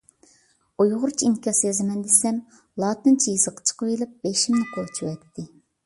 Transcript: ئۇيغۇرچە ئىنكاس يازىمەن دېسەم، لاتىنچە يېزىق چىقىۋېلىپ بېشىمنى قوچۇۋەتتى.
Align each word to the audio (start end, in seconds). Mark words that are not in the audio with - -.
ئۇيغۇرچە 0.83 1.27
ئىنكاس 1.27 1.59
يازىمەن 1.67 2.01
دېسەم، 2.09 2.41
لاتىنچە 2.87 3.31
يېزىق 3.37 3.65
چىقىۋېلىپ 3.69 4.21
بېشىمنى 4.27 4.69
قوچۇۋەتتى. 4.77 5.51